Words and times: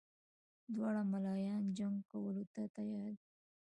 دواړه 0.75 1.01
ملایان 1.13 1.63
جنګ 1.77 1.95
کولو 2.11 2.43
ته 2.53 2.61
تیار 2.75 3.11
دي. 3.19 3.27